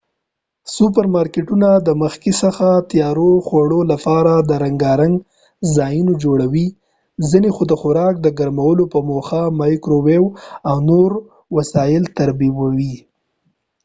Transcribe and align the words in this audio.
سوپر 0.75 1.05
مارکېټونه 1.13 1.69
د 1.87 1.89
مخکې 2.01 2.31
څخه 2.41 2.67
تیارو 2.91 3.31
خوړو 3.47 3.79
لپاره 3.91 4.33
رنګارنګ 4.63 5.13
ځایونه 5.75 6.13
جوړوي 6.23 6.67
،ځینی 7.29 7.49
خو 7.55 7.63
د 7.67 7.73
خوراک 7.81 8.15
د 8.21 8.27
ګرمولو 8.39 8.83
په 8.93 8.99
موخه 9.09 9.41
مایکرو 9.59 9.97
ويو 10.05 10.25
او 10.69 10.75
نور 10.89 11.11
وسایل 11.57 12.03
ترتیبوي 12.17 12.95